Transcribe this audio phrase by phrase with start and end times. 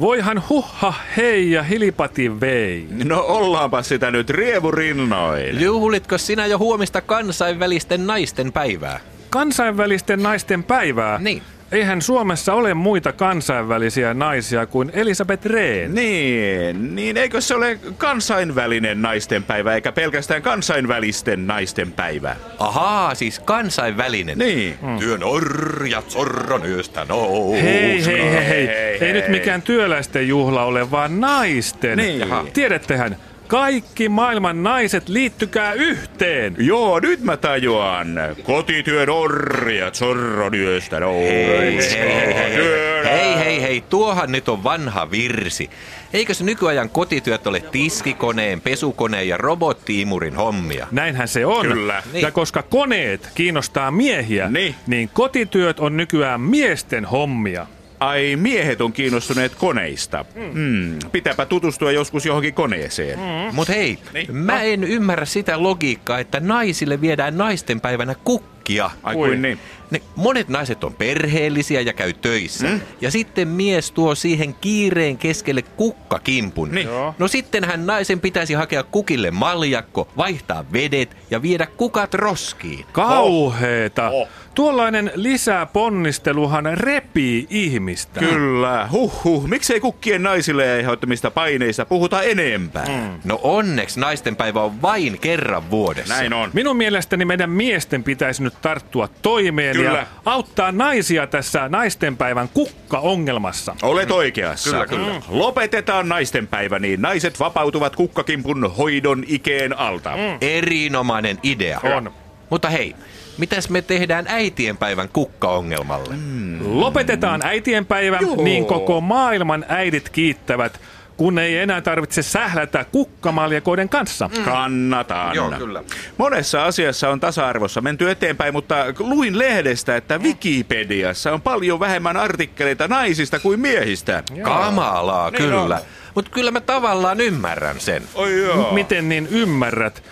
[0.00, 2.86] Voihan huhha hei ja hilipati vei.
[3.04, 5.60] No ollaanpa sitä nyt rievurinnoin.
[5.60, 9.00] Juhlitko sinä jo huomista kansainvälisten naisten päivää?
[9.30, 11.18] Kansainvälisten naisten päivää?
[11.18, 11.42] Niin.
[11.74, 15.94] Eihän Suomessa ole muita kansainvälisiä naisia kuin Elisabeth Rehn.
[15.94, 22.36] Niin, niin eikö se ole kansainvälinen naistenpäivä eikä pelkästään kansainvälisten naisten päivä?
[22.58, 24.38] Ahaa, siis kansainvälinen.
[24.38, 24.74] Niin.
[24.98, 27.62] Työn orjat sorron yöstä nouskaa.
[27.62, 28.66] Hei, hei, hei, hei.
[28.66, 29.30] Hei, Ei nyt hei.
[29.30, 31.98] mikään työläisten juhla ole, vaan naisten.
[31.98, 32.20] Niin.
[32.20, 32.44] Jaha.
[32.52, 33.16] Tiedättehän,
[33.48, 36.54] kaikki maailman naiset liittykää yhteen.
[36.58, 38.08] Joo, nyt mä tajuan.
[38.42, 45.10] Kotityön orjat sorron yöstä Hei, hei, hei, hei, hei, hei, hei, tuohan nyt on vanha
[45.10, 45.70] virsi.
[46.12, 50.86] Eikös nykyajan kotityöt ole tiskikoneen, pesukoneen ja robottiimurin hommia?
[50.90, 51.66] Näinhän se on.
[51.66, 51.94] Kyllä.
[51.94, 52.32] Ja Niin.
[52.32, 54.74] koska koneet kiinnostaa miehiä, Niin.
[54.86, 57.66] niin kotityöt on nykyään miesten hommia.
[58.06, 60.24] Ai, miehet on kiinnostuneet koneista.
[60.52, 60.98] Mm.
[61.12, 63.18] Pitääpä tutustua joskus johonkin koneeseen.
[63.18, 63.54] Mm.
[63.54, 64.36] Mut hei, Niin.
[64.36, 68.90] mä en ymmärrä sitä logiikkaa, että naisille viedään naistenpäivänä kukkia.
[69.02, 69.28] Ai Ui.
[69.28, 69.58] kuin niin.
[69.90, 72.66] Ne, monet naiset on perheellisiä ja käy töissä.
[72.66, 72.80] Mm?
[73.00, 76.70] Ja sitten mies tuo siihen kiireen keskelle kukkakimpun.
[76.70, 76.86] Niin.
[76.86, 77.14] Joo.
[77.18, 82.84] No sittenhän naisen pitäisi hakea kukille maljakko, vaihtaa vedet ja viedä kukat roskiin.
[82.92, 84.10] Kauheeta.
[84.10, 84.28] Oh.
[84.54, 88.20] Tuollainen lisäponnisteluhan repii ihmistä.
[88.20, 89.48] Kyllä, huhhuh.
[89.48, 92.86] Miksei kukkien naisille aiheuttamista paineista puhuta enempää?
[92.88, 93.20] Mm.
[93.24, 96.14] No onneksi naistenpäivä on vain kerran vuodessa.
[96.14, 96.50] Näin on.
[96.52, 99.90] Minun mielestäni meidän miesten pitäisi nyt tarttua toimeen Kyllä.
[99.90, 103.76] ja auttaa naisia tässä naistenpäivän kukka-ongelmassa.
[103.82, 104.70] Olet oikeassa.
[104.70, 105.22] Kyllä, kyllä.
[105.28, 110.10] Lopetetaan naistenpäivä, niin naiset vapautuvat kukkakimpun hoidon ikeen alta.
[110.10, 110.38] Mm.
[110.40, 111.80] Erinomainen idea.
[111.96, 112.12] On.
[112.50, 112.94] Mutta hei,
[113.38, 116.14] mitäs me tehdään äitienpäivän kukkaongelmalle?
[116.16, 116.58] Mm.
[116.80, 118.36] Lopetetaan äitienpäivä, Joo.
[118.44, 120.80] niin koko maailman äidit kiittävät,
[121.16, 124.30] kun ei enää tarvitse sählätä kukkamaljakoiden kanssa.
[124.44, 125.34] Kannatan.
[125.34, 125.82] Joo, kyllä.
[126.18, 132.88] Monessa asiassa on tasa-arvossa menty eteenpäin, mutta luin lehdestä, että Wikipediassa on paljon vähemmän artikkeleita
[132.88, 134.22] naisista kuin miehistä.
[134.42, 135.74] Kamalaa, Niin kyllä.
[135.76, 135.80] on.
[136.14, 138.02] Mutta kyllä mä tavallaan ymmärrän sen.
[138.14, 138.72] Oi joo.
[138.72, 140.02] Miten niin ymmärrät?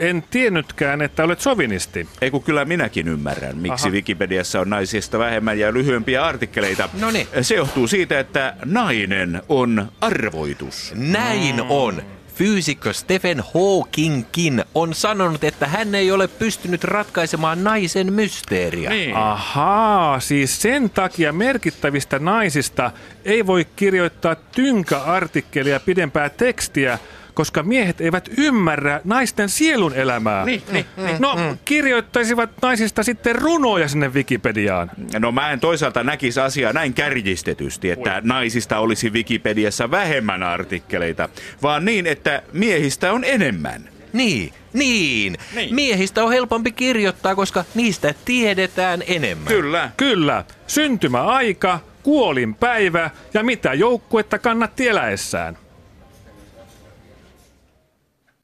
[0.00, 2.08] En tiennytkään, että olet sovinisti.
[2.20, 3.94] Ei kun kyllä minäkin ymmärrän, miksi Aha.
[3.94, 6.88] Wikipediassa on naisista vähemmän ja lyhyempiä artikkeleita.
[7.00, 7.28] Noniin.
[7.42, 10.92] Se johtuu siitä, että nainen on arvoitus.
[10.96, 12.02] Näin on.
[12.34, 18.90] Fyysikko Stephen Hawkingkin on sanonut, että hän ei ole pystynyt ratkaisemaan naisen mysteeriä.
[18.90, 19.16] Niin.
[19.16, 22.90] Ahaa, siis sen takia merkittävistä naisista
[23.24, 26.98] ei voi kirjoittaa tynkäartikkelia pidempää tekstiä,
[27.34, 30.44] koska miehet eivät ymmärrä naisten sielun elämää.
[30.44, 31.16] Niin, niin, niin.
[31.18, 34.90] No, kirjoittaisivat naisista sitten runoja sinne Wikipediaan.
[35.18, 41.28] No mä en toisaalta näkisi asiaa näin kärjistetysti, että naisista olisi Wikipediassa vähemmän artikkeleita,
[41.62, 43.88] vaan niin, että miehistä on enemmän.
[44.12, 45.36] Niin, niin.
[45.54, 45.74] Niin.
[45.74, 49.46] Miehistä on helpompi kirjoittaa, koska niistä tiedetään enemmän.
[49.46, 49.90] Kyllä.
[49.96, 55.58] Kyllä, syntymäaika, kuolinpäivä ja mitä joukkuetta kannatti eläessään.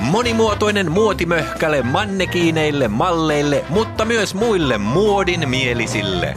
[0.00, 6.34] Monimuotoinen muotimöhkäle mannekiineille, malleille, mutta myös muille muodin mielisille.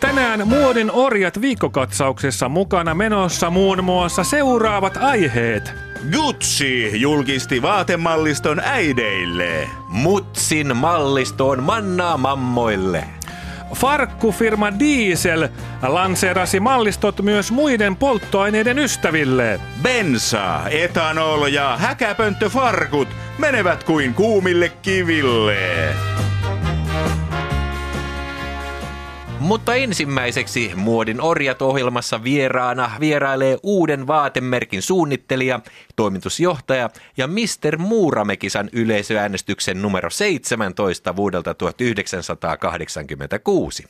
[0.00, 5.74] Tänään Muodin orjat viikkokatsauksessa mukana menossa muun muassa seuraavat aiheet.
[6.12, 9.68] Gucci julkisti vaatemalliston äideille.
[9.88, 13.04] Mutsin mallistoon mannaa mammoille.
[13.74, 15.48] Farkkufirma Diesel
[15.82, 19.60] lanseerasi mallistot myös muiden polttoaineiden ystäville.
[19.82, 23.08] Bensa, etanol ja häkäpönttöfarkut
[23.38, 25.94] menevät kuin kuumille kiville.
[29.42, 35.60] Mutta ensimmäiseksi Muodin orjat ohjelmassa vieraana vierailee uuden vaatemerkin suunnittelija,
[35.96, 37.78] toimitusjohtaja ja Mr.
[37.78, 43.86] Muuramekisan yleisöäänestyksen numero 17 vuodelta 1986.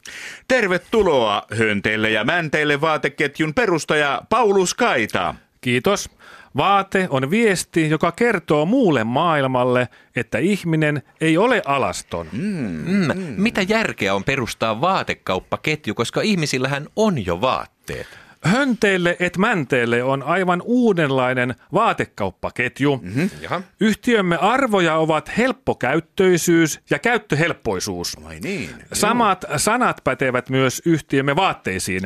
[0.48, 5.34] Tervetuloa hönteille ja mänteille vaateketjun perustaja Paulus Kaita.
[5.60, 6.10] Kiitos.
[6.56, 12.26] Vaate on viesti, joka kertoo muulle maailmalle, että ihminen ei ole alaston.
[12.32, 13.06] Mm,
[13.36, 18.06] mitä järkeä on perustaa vaatekauppaketju, koska ihmisillähän on jo vaatteet?
[18.44, 23.00] Hönteille et mänteille on aivan uudenlainen vaatekauppaketju.
[23.02, 23.30] Mm-hmm.
[23.42, 23.62] Jaha.
[23.80, 28.16] Yhtiömme arvoja ovat helppokäyttöisyys ja käyttöhelppoisuus.
[28.24, 28.70] Vai niin?
[28.92, 32.02] Samat sanat pätevät myös yhtiömme vaatteisiin.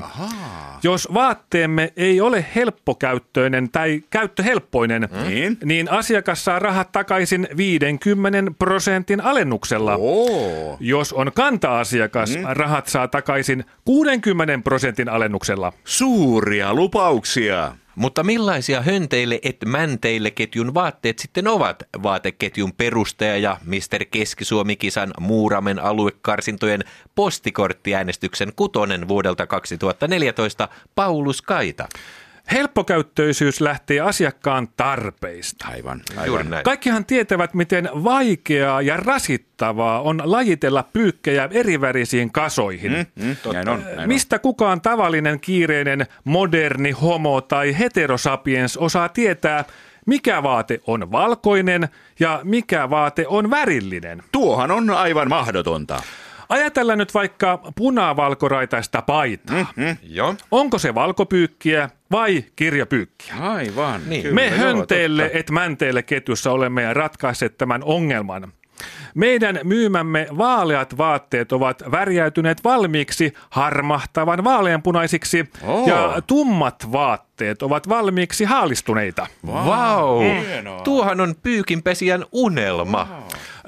[0.83, 5.59] Jos vaatteemme ei ole helppokäyttöinen tai käyttöhelppoinen, Niin?
[5.65, 9.97] niin asiakas saa rahat takaisin 50 prosentin alennuksella.
[9.97, 10.77] Oo.
[10.81, 15.73] Jos on kanta-asiakas, rahat saa takaisin 60 prosentin alennuksella.
[16.27, 17.75] Suuria lupauksia.
[17.95, 21.83] Mutta millaisia hönteille et mänteille ketjun vaatteet sitten ovat?
[22.03, 24.05] Vaateketjun perustaja ja Mr.
[24.11, 26.85] Keski-Suomi-kisan Muuramen aluekarsintojen
[27.15, 31.89] postikorttiäänestyksen kutonen vuodelta 2014 Paulus Kaita.
[32.53, 35.69] Helppokäyttöisyys lähtee asiakkaan tarpeista.
[35.69, 36.51] Aivan, Juuri aivan.
[36.51, 36.65] näin.
[36.65, 43.07] Kaikkihan tietävät, miten vaikeaa ja rasittavaa on lajitella pyykkejä erivärisiin kasoihin.
[43.15, 49.65] Mm, näin on, näin Mistä kukaan tavallinen, kiireinen, moderni, homo tai heterosapiens osaa tietää,
[50.07, 51.89] mikä vaate on valkoinen
[52.21, 54.19] ja mikä vaate on värillinen?
[54.19, 54.25] on.
[54.33, 56.03] Tuohan on aivan mahdotonta.
[56.49, 59.67] Ajatellaan nyt vaikka punavalkoraitaista paitaa.
[59.77, 59.97] Mm.
[60.03, 60.35] Joo.
[60.51, 63.35] Onko se valkopyykkiä vai kirjapyykkiä?
[63.41, 64.01] Aivan.
[64.07, 64.23] Niin.
[64.23, 68.53] kyllä, Me joo, hönteille et mänteille ketjussa olemme ratkaisseet tämän ongelman.
[69.17, 75.89] Meidän myymämme vaaleat vaatteet ovat värjäytyneet valmiiksi harmahtavan vaaleanpunaisiksi Oo.
[75.89, 79.27] ja tummat vaatteet ovat valmiiksi haalistuneita.
[79.47, 80.21] Vau!
[80.21, 80.47] Wow.
[80.47, 80.81] Hienoa.
[80.81, 83.09] Tuohan on pyykinpesijän unelma.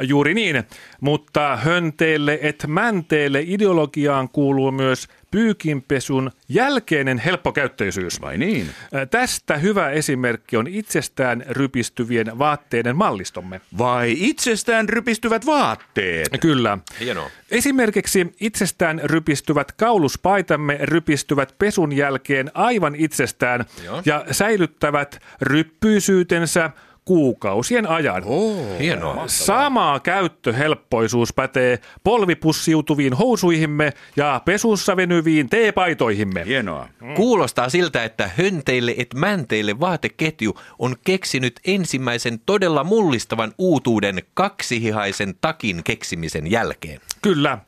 [0.02, 0.64] Juuri niin,
[1.00, 8.20] mutta hönteille et mänteille ideologiaan kuuluu myös pyykinpesun jälkeinen helppokäyttöisyys.
[8.20, 8.70] Vai niin?
[9.10, 13.60] Tästä hyvä esimerkki on itsestään rypistyvien vaatteiden mallistomme.
[13.78, 16.29] Vai itsestään rypistyvät vaatteet?
[16.40, 16.79] Kyllä.
[17.00, 17.31] Hienoa.
[17.50, 24.02] Esimerkiksi itsestään rypistyvät kauluspaitamme rypistyvät pesun jälkeen aivan itsestään Joo.
[24.05, 26.70] ja säilyttävät ryppyisyytensä
[27.08, 28.22] kuukausien ajan.
[28.26, 28.78] Oh.
[28.78, 29.25] Hienoa.
[29.26, 36.44] Sama käyttöhelppoisuus pätee polvipussiutuviin housuihimme ja pesussa venyviin teepaitoihimme.
[36.46, 36.88] Hienoa.
[37.16, 45.84] Kuulostaa siltä, että hönteille et mänteille vaateketju on keksinyt ensimmäisen todella mullistavan uutuuden kaksihihaisen takin
[45.84, 47.00] keksimisen jälkeen.
[47.22, 47.58] Kyllä.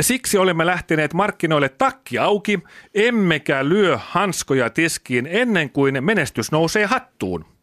[0.00, 2.58] Siksi olemme lähteneet markkinoille takki auki,
[2.94, 7.57] emmekä lyö hanskoja tiskiin ennen kuin menestys nousee hattuun.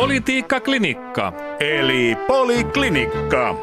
[0.00, 1.32] Politiikkaklinikka.
[1.60, 3.56] Eli poliklinikka.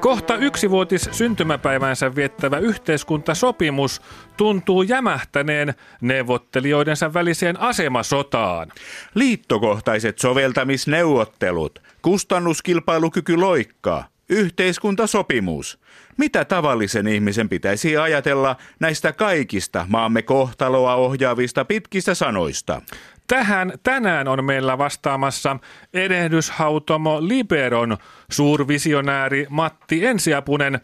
[0.00, 4.02] Kohta yksivuotis syntymäpäivänsä viettävä yhteiskuntasopimus
[4.36, 8.68] tuntuu jämähtäneen neuvottelijoidensa väliseen asemasotaan.
[9.14, 15.78] Liittokohtaiset soveltamisneuvottelut, kustannuskilpailukyky loikkaa, yhteiskuntasopimus.
[16.16, 22.82] Mitä tavallisen ihmisen pitäisi ajatella näistä kaikista maamme kohtaloa ohjaavista pitkistä sanoista?
[23.26, 25.56] Tähän tänään on meillä vastaamassa
[25.94, 27.96] erehdyshautomo Liberon
[28.30, 30.80] suurvisionääri Matti Ensiapunen.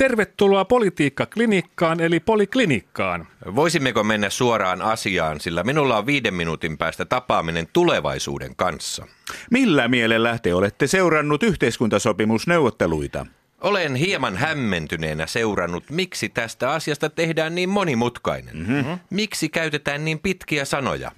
[0.00, 3.26] Tervetuloa politiikkaklinikkaan eli poliklinikkaan.
[3.54, 9.06] Voisimmeko mennä suoraan asiaan, sillä minulla on viiden minuutin päästä tapaaminen tulevaisuuden kanssa.
[9.50, 13.26] Millä mielellä te olette seurannut yhteiskuntasopimusneuvotteluita?
[13.60, 18.56] Olen hieman hämmentyneenä seurannut, miksi tästä asiasta tehdään niin monimutkainen.
[18.56, 18.98] Mm-hmm.
[19.10, 21.12] Miksi käytetään niin pitkiä sanoja?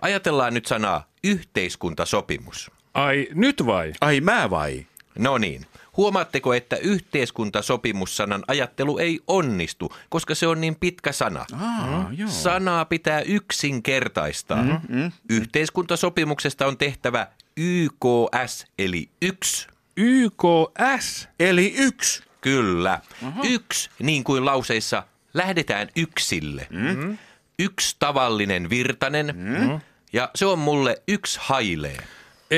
[0.00, 2.70] Ajatellaan nyt sanaa yhteiskuntasopimus.
[2.94, 3.92] Ai, nyt vai?
[4.00, 4.86] Ai mä vai?
[5.18, 5.66] No niin.
[5.96, 11.46] Huomaatteko, että yhteiskuntasopimussanan ajattelu ei onnistu, koska se on niin pitkä sana?
[11.60, 12.28] Aa, joo.
[12.28, 14.62] Sanaa pitää yksinkertaistaa.
[14.62, 15.12] Mm-hmm.
[15.30, 19.68] Yhteiskuntasopimuksesta on tehtävä YKS, eli yksi.
[19.96, 21.28] YKS.
[21.40, 22.22] Eli yksi.
[22.40, 23.00] Kyllä.
[23.42, 25.02] Yksi, niin kuin lauseissa,
[25.34, 26.66] lähdetään yksille.
[26.70, 27.18] Mm.
[27.58, 29.80] Yksi tavallinen virtanen, mm.
[30.12, 31.98] ja se on mulle yksi hailee.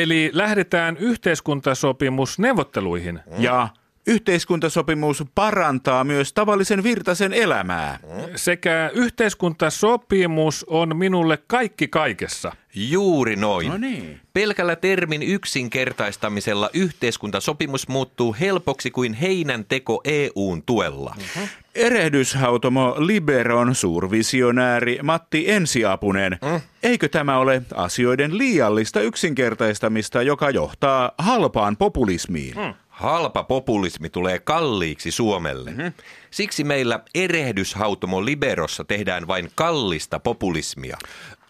[0.02, 3.20] Eli lähdetään yhteiskuntasopimusneuvotteluihin.
[3.38, 3.68] Ja
[4.06, 7.98] yhteiskuntasopimus parantaa myös tavallisen virtasen elämää.
[8.36, 12.52] Sekä yhteiskuntasopimus on minulle kaikki kaikessa.
[12.74, 13.68] Juuri noin.
[13.68, 14.20] No niin.
[14.32, 21.14] Pelkällä termin yksinkertaistamisella yhteiskuntasopimus muuttuu helpoksi kuin heinän teko EUn tuella.
[21.18, 21.48] Mm-hmm.
[21.74, 26.38] Erehdyshautomo Liberon suurvisionääri Matti Ensiapunen.
[26.42, 26.60] Mm.
[26.82, 32.56] Eikö tämä ole asioiden liiallista yksinkertaistamista, joka johtaa halpaan populismiin?
[32.56, 32.74] Mm.
[32.96, 35.70] Halpa populismi tulee kalliiksi Suomelle.
[35.70, 35.92] Mm-hmm.
[36.30, 40.96] Siksi meillä erehdyshautomo Liberossa tehdään vain kallista populismia.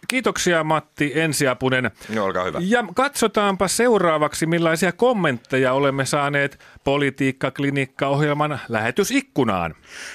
[0.08, 1.90] Kiitoksia Matti Ensiapunen.
[2.14, 2.58] No, olkaa hyvä.
[2.62, 9.74] Ja katsotaanpa seuraavaksi, millaisia kommentteja olemme saaneet Politiikka-klinikka-ohjelman lähetysikkunaan.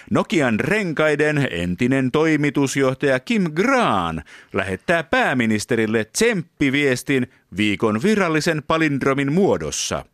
[0.09, 4.23] Nokian renkaiden entinen toimitusjohtaja Kim Graan
[4.53, 10.05] lähettää pääministerille tsemppiviestin viikon virallisen palindromin muodossa.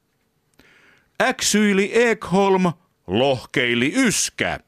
[1.21, 2.63] Äksyili Ekholm,
[3.07, 4.59] lohkeili yskä.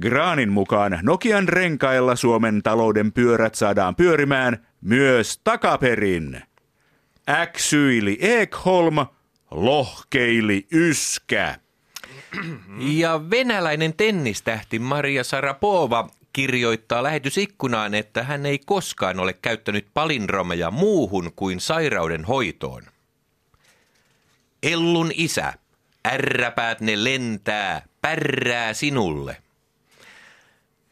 [0.00, 6.42] Graanin mukaan Nokian renkailla Suomen talouden pyörät saadaan pyörimään myös takaperin.
[7.28, 8.94] Äksyili Ekholm,
[9.50, 11.58] lohkeili yskä.
[12.78, 21.32] Ja venäläinen tennistähti Maria Sarapova kirjoittaa lähetysikkunaan, että hän ei koskaan ole käyttänyt palindromeja muuhun
[21.36, 22.93] kuin sairauden hoitoon.
[24.64, 25.52] Ellun isä,
[26.08, 29.36] ärräpäät ne lentää, pärrää sinulle.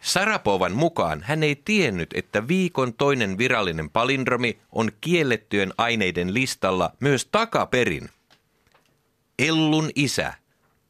[0.00, 7.28] Sarapovan mukaan hän ei tiennyt, että viikon toinen virallinen palindromi on kiellettyjen aineiden listalla myös
[7.32, 8.08] takaperin.
[9.38, 10.34] Ellun isä,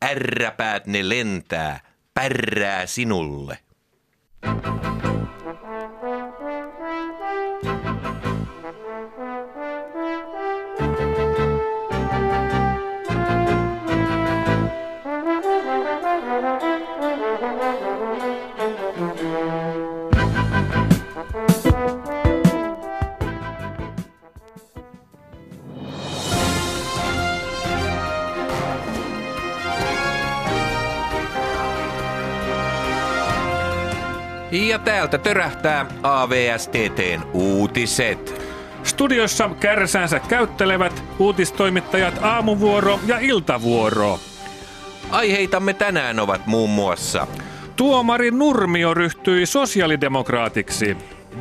[0.04, 1.80] ärräpäät ne lentää,
[2.14, 3.58] pärrää sinulle.
[34.72, 38.42] Ja täältä törähtää AVSTTn uutiset.
[38.82, 44.18] Studiossa kärsäänsä käyttelevät uutistoimittajat aamuvuoro ja iltavuoro.
[45.10, 47.26] Aiheitamme tänään ovat muun muassa
[47.76, 50.96] Tuomari Nurmio ryhtyi sosiaalidemokraatiksi.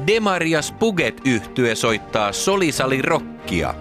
[0.08, 3.74] Demarias Puget yhtye soittaa solisali rockia.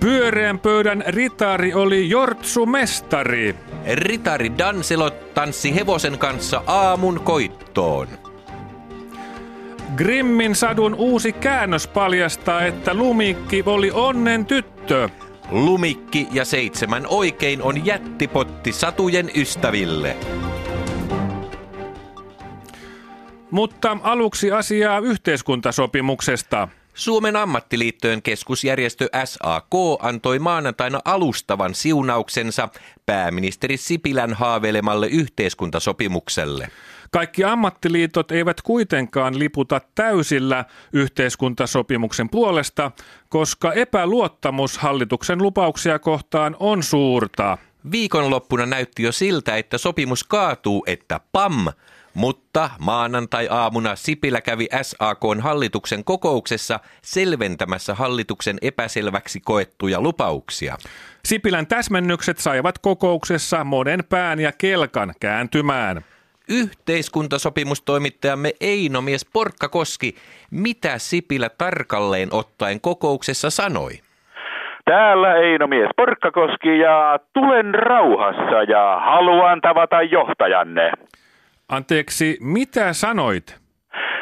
[0.00, 3.56] Pyöreän pöydän ritari oli Jortsu Mestari.
[3.94, 8.08] Ritari Danselot tanssi hevosen kanssa aamun koittoon.
[9.96, 15.08] Grimmin sadun uusi käännös paljastaa, että Lumikki oli onnen tyttö.
[15.50, 20.16] Lumikki ja seitsemän oikein on jättipotti satujen ystäville.
[23.50, 26.68] Mutta aluksi asiaa yhteiskuntasopimuksesta.
[26.94, 29.70] Suomen ammattiliittojen keskusjärjestö SAK
[30.00, 32.68] antoi maanantaina alustavan siunauksensa
[33.06, 36.68] pääministeri Sipilän haaveilemalle yhteiskuntasopimukselle.
[37.10, 42.90] Kaikki ammattiliitot eivät kuitenkaan liputa täysillä yhteiskuntasopimuksen puolesta,
[43.28, 47.58] koska epäluottamus hallituksen lupauksia kohtaan on suurta.
[47.90, 51.66] Viikonloppuna näytti jo siltä, että sopimus kaatuu, että PAM
[52.14, 60.76] mutta maanantai-aamuna Sipilä kävi SAKn hallituksen kokouksessa selventämässä hallituksen epäselväksi koettuja lupauksia.
[61.24, 66.04] Sipilän täsmennykset saivat kokouksessa monen pään ja kelkan kääntymään.
[66.48, 70.14] Yhteiskuntasopimustoimittajamme Einomies Porkkakoski,
[70.50, 73.92] mitä Sipilä tarkalleen ottaen kokouksessa sanoi?
[74.84, 80.92] Täällä Einomies Porkkakoski ja tulen rauhassa ja haluan tavata johtajanne.
[81.68, 83.62] Anteeksi, mitä sanoit?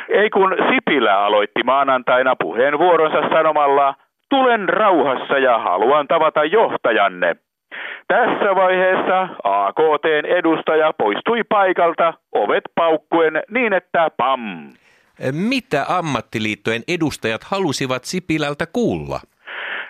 [0.09, 3.95] Ei kun Sipilä aloitti maanantaina puheenvuoronsa sanomalla,
[4.31, 7.37] tulen rauhassa ja haluan tavata johtajanne.
[8.09, 14.41] Tässä vaiheessa AKTn edustaja poistui paikalta, ovet paukkuen niin, että pam.
[15.33, 19.21] Mitä ammattiliittojen edustajat halusivat Sipilältä kuulla?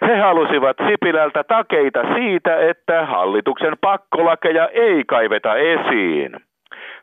[0.09, 6.50] He halusivat Sipilältä takeita siitä, että hallituksen pakkolakeja ei kaiveta esiin.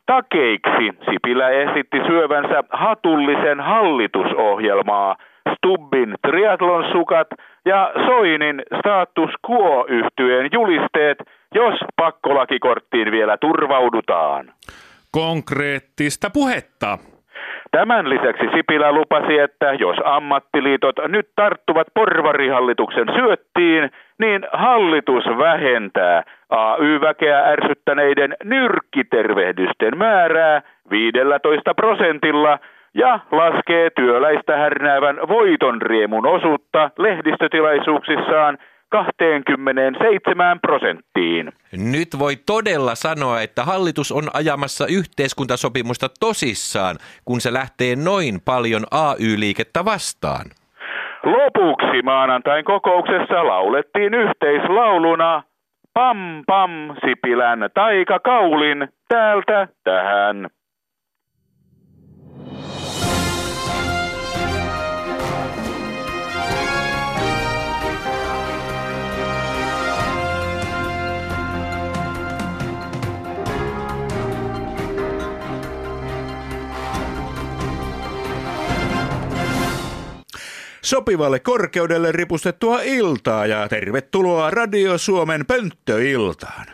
[0.08, 5.16] Takeiksi Sipilä esitti syövänsä hatullisen hallitusohjelmaa,
[5.56, 7.28] Stubbin triatlon sukat
[7.66, 11.18] ja Soinin status quo yhtyeen julisteet,
[11.56, 14.46] jos pakkolakikorttiin vielä turvaudutaan.
[15.12, 16.98] Konkreettista puhetta.
[17.72, 27.40] Tämän lisäksi Sipilä lupasi, että jos ammattiliitot nyt tarttuvat porvarihallituksen syöttiin, niin hallitus vähentää AY-väkeä
[27.46, 32.60] ärsyttäneiden nyrkkitervehdysten määrää 15 prosentilla
[32.94, 38.58] ja laskee työläistä härnäävän voitonriemun osuutta lehdistötilaisuuksissaan
[38.90, 41.52] 27 prosenttiin.
[41.72, 48.84] Nyt voi todella sanoa, että hallitus on ajamassa yhteiskuntasopimusta tosissaan, kun se lähtee noin paljon
[48.92, 50.46] AY-liikettä vastaan.
[51.28, 55.44] Lopuksi maanantain kokouksessa laulettiin yhteislauluna
[55.94, 60.48] Pam pam Sipilän taikakaulin täältä tähän.
[80.88, 86.66] Sopivalle korkeudelle ripustettua iltaa ja tervetuloa Radio Suomen pönttöiltaan.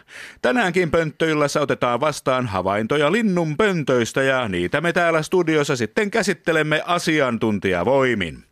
[0.41, 8.43] Tänäänkin pönttöillassa otetaan vastaan havaintoja linnun pöntöistä ja niitä me täällä studiossa sitten käsittelemme asiantuntijavoimin.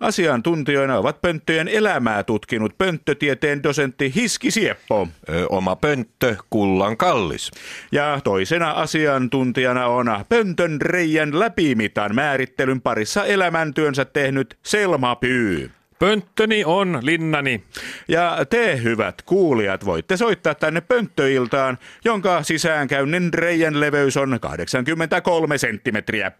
[0.00, 5.08] Asiantuntijoina ovat pönttöjen elämää tutkinut pönttötieteen dosentti Hiski Sieppo.
[5.28, 7.50] Ö, oma pönttö, kullan kallis.
[7.92, 15.70] Ja toisena asiantuntijana on pöntön reijän läpimitan määrittelyn parissa elämäntyönsä tehnyt Selma Pyy.
[15.98, 17.64] Pönttöni on linnani.
[18.08, 26.32] Ja te, hyvät kuulijat, voitte soittaa tänne pönttöiltaan, jonka sisäänkäynnin reijän leveys on 83 senttimetriä.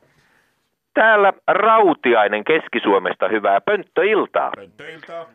[0.98, 4.50] Täällä Rautiainen Keski-Suomesta hyvää pönttöiltaa.
[4.56, 5.26] Pönttöiltaa.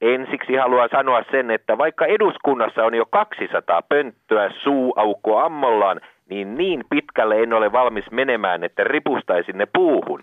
[0.00, 6.84] Ensiksi haluan sanoa sen, että vaikka eduskunnassa on jo 200 pönttöä suuaukko ammollaan, niin niin
[6.90, 10.22] pitkälle en ole valmis menemään, että ripustaisin ne puuhun.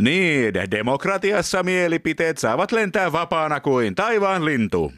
[0.00, 4.92] Niin, demokratiassa mielipiteet saavat lentää vapaana kuin taivaan lintu.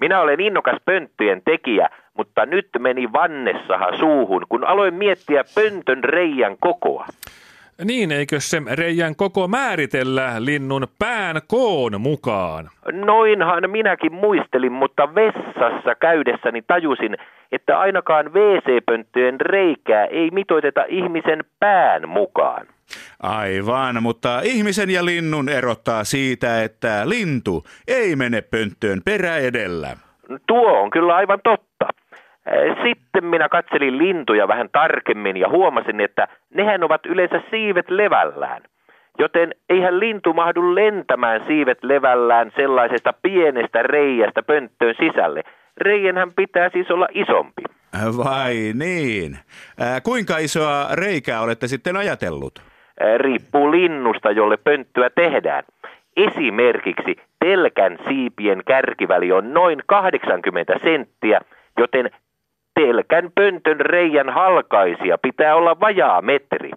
[0.00, 6.56] Minä olen innokas pönttöjen tekijä, mutta nyt meni vannessaha suuhun, kun aloin miettiä pöntön reijän
[6.60, 7.06] kokoa.
[7.84, 12.70] Niin, eikö se reijän koko määritellä linnun pään koon mukaan?
[12.92, 17.16] Noinhan minäkin muistelin, mutta vessassa käydessäni tajusin,
[17.52, 22.66] että ainakaan WC-pönttöjen reikää ei mitoiteta ihmisen pään mukaan.
[23.22, 29.96] Aivan, mutta ihmisen ja linnun erottaa siitä, että lintu ei mene pönttöön perä edellä.
[30.46, 31.65] Tuo on kyllä aivan totta.
[32.82, 38.62] Sitten minä katselin lintuja vähän tarkemmin ja huomasin, että nehän ovat yleensä siivet levällään.
[39.18, 45.42] Joten eihän lintu mahdu lentämään siivet levällään sellaisesta pienestä reijästä pönttöön sisälle.
[45.76, 47.62] Reijänhän pitää siis olla isompi.
[48.16, 49.38] Vai niin?
[49.80, 52.62] Ää, kuinka isoa reikää olette sitten ajatellut?
[53.16, 55.64] Riippuu linnusta, jolle pönttöä tehdään.
[56.16, 61.40] Esimerkiksi telkän siipien kärkiväli on noin 80 senttiä,
[61.78, 62.10] joten
[62.80, 66.70] telkän pöntön reijän halkaisia pitää olla vajaa metri.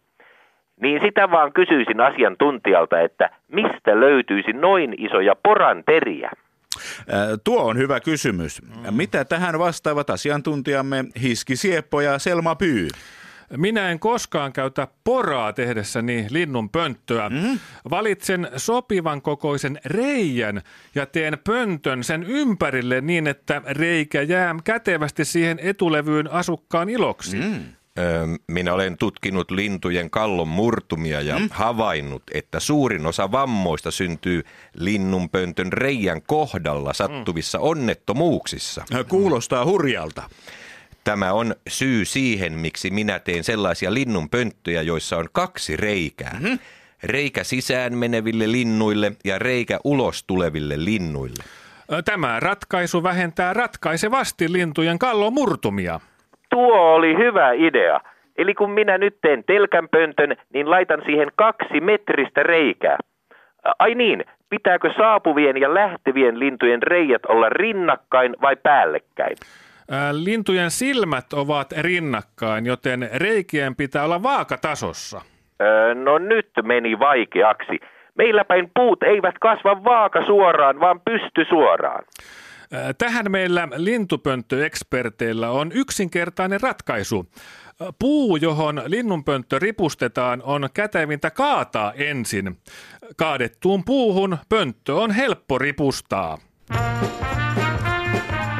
[0.82, 6.32] Niin sitä vaan kysyisin asiantuntijalta, että mistä löytyisi noin isoja poranteriä?
[7.44, 8.62] Tuo on hyvä kysymys.
[8.92, 12.88] Mitä tähän vastaavat asiantuntijamme Hiski Sieppo ja Selma Pyy?
[13.58, 17.30] Minä en koskaan käytä poraa tehdessäni linnun pönttöä.
[17.30, 17.60] Mm.
[17.90, 20.62] Valitsen sopivan kokoisen reijän
[20.96, 27.38] ja teen pöntön sen ympärille niin, että reikä jää kätevästi siihen etulevyyn asukkaan iloksi.
[27.38, 27.64] Mm.
[28.48, 31.48] Minä olen tutkinut lintujen kallon murtumia ja mm.
[31.52, 37.64] havainnut, että suurin osa vammoista syntyy linnunpöntön reijän kohdalla sattuvissa mm.
[37.64, 38.86] onnettomuuksissa.
[39.08, 40.24] Kuulostaa hurjalta.
[41.04, 46.34] Tämä on syy siihen, miksi minä teen sellaisia linnunpönttöjä, joissa on kaksi reikää.
[46.34, 46.60] Mm-hmm.
[47.04, 51.44] Reikä sisään meneville linnuille ja reikä ulos tuleville linnuille.
[52.06, 56.00] Tämä ratkaisu vähentää ratkaisevasti lintujen kallon murtumia.
[56.50, 58.00] Tuo oli hyvä idea.
[58.38, 62.98] Eli kun minä nyt teen telkänpöntön, niin laitan siihen kaksi metristä reikää.
[63.80, 69.38] Ai niin, pitääkö saapuvien ja lähtevien lintujen reijät olla rinnakkain vai päällekkäin?
[70.12, 75.22] Lintujen silmät ovat rinnakkain, joten reikien pitää olla vaakatasossa.
[76.04, 77.80] no nyt meni vaikeaksi.
[78.16, 82.04] Meillä päin puut eivät kasva vaaka suoraan, vaan pysty suoraan.
[82.98, 87.26] Tähän meillä lintupönttöeksperteillä on yksinkertainen ratkaisu.
[88.00, 92.58] Puu, johon linnunpönttö ripustetaan, on kätevintä kaataa ensin.
[93.18, 96.38] Kaadettuun puuhun pönttö on helppo ripustaa.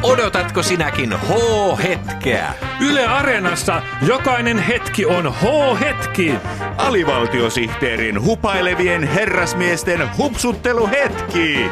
[0.04, 2.54] Odotatko sinäkin H-hetkeä?
[2.82, 6.34] Yle Areenassa jokainen hetki on H-hetki.
[6.78, 11.66] Alivaltiosihteerin hupailevien herrasmiesten hupsutteluhetki.